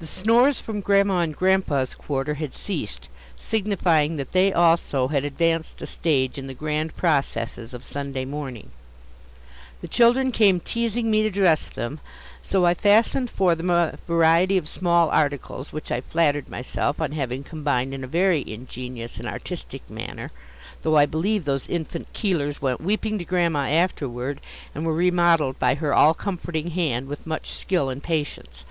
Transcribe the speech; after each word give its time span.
The 0.00 0.06
snores 0.06 0.60
from 0.60 0.80
Grandma 0.80 1.22
and 1.22 1.34
Grandpa's 1.34 1.92
quarter 1.92 2.34
had 2.34 2.54
ceased, 2.54 3.08
signifying 3.36 4.14
that 4.14 4.30
they, 4.30 4.52
also, 4.52 5.08
had 5.08 5.24
advanced 5.24 5.82
a 5.82 5.88
stage 5.88 6.38
in 6.38 6.46
the 6.46 6.54
grand 6.54 6.94
processes 6.96 7.74
of 7.74 7.82
Sunday 7.82 8.24
morning. 8.24 8.70
The 9.80 9.88
children 9.88 10.30
came 10.30 10.60
teasing 10.60 11.10
me 11.10 11.24
to 11.24 11.30
dress 11.30 11.68
them, 11.68 11.98
so 12.44 12.64
I 12.64 12.74
fastened 12.74 13.28
for 13.28 13.56
them 13.56 13.70
a 13.70 13.98
variety 14.06 14.56
of 14.56 14.68
small 14.68 15.08
articles 15.10 15.72
which 15.72 15.90
I 15.90 16.00
flattered 16.00 16.48
myself 16.48 17.00
on 17.00 17.10
having 17.10 17.42
combined 17.42 17.92
in 17.92 18.04
a 18.04 18.06
very 18.06 18.48
ingenious 18.48 19.16
and 19.18 19.26
artistic 19.26 19.90
manner, 19.90 20.30
though 20.82 20.96
I 20.96 21.06
believe 21.06 21.44
those 21.44 21.66
infant 21.68 22.12
Keelers 22.12 22.62
went 22.62 22.80
weeping 22.80 23.18
to 23.18 23.24
Grandma 23.24 23.68
afterward, 23.68 24.40
and 24.76 24.86
were 24.86 24.94
remodeled 24.94 25.58
by 25.58 25.74
her 25.74 25.92
all 25.92 26.14
comforting 26.14 26.70
hand 26.70 27.08
with 27.08 27.26
much 27.26 27.50
skill 27.50 27.90
and 27.90 28.00
patience. 28.00 28.62